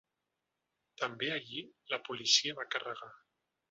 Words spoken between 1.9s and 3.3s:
la policia va carregar.